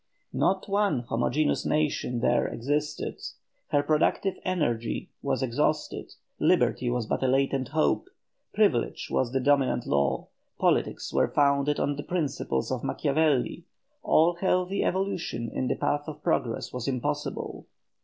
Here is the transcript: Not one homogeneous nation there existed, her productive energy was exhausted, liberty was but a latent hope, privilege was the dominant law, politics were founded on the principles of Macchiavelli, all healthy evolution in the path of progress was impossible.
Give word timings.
Not 0.33 0.67
one 0.67 1.01
homogeneous 1.01 1.63
nation 1.63 2.21
there 2.21 2.47
existed, 2.47 3.21
her 3.67 3.83
productive 3.83 4.33
energy 4.43 5.11
was 5.21 5.43
exhausted, 5.43 6.15
liberty 6.39 6.89
was 6.89 7.05
but 7.05 7.21
a 7.21 7.27
latent 7.27 7.67
hope, 7.67 8.09
privilege 8.51 9.09
was 9.11 9.31
the 9.31 9.39
dominant 9.39 9.85
law, 9.85 10.29
politics 10.57 11.13
were 11.13 11.27
founded 11.27 11.79
on 11.79 11.97
the 11.97 12.03
principles 12.03 12.71
of 12.71 12.81
Macchiavelli, 12.81 13.65
all 14.01 14.37
healthy 14.37 14.83
evolution 14.83 15.51
in 15.53 15.67
the 15.67 15.75
path 15.75 16.05
of 16.07 16.23
progress 16.23 16.73
was 16.73 16.87
impossible. 16.87 17.67